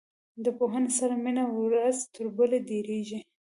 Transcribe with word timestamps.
د 0.43 0.45
پوهنې 0.57 0.91
سره 0.99 1.15
مینه 1.23 1.43
ورځ 1.63 1.97
تر 2.13 2.25
بلې 2.37 2.59
ډیریږي. 2.67 3.19